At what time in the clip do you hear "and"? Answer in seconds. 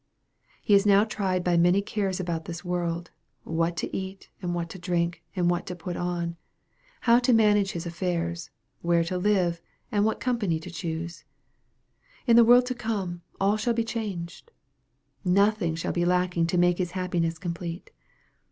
4.41-4.55, 5.35-5.47, 9.91-10.03